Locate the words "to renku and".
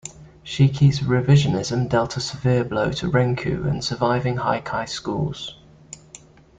2.91-3.83